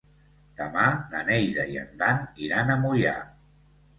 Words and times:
Demà 0.59 0.85
na 1.11 1.19
Neida 1.27 1.67
i 1.75 1.77
en 1.83 1.93
Dan 2.01 2.23
iran 2.47 2.75
a 2.77 2.81
Moià. 2.87 3.15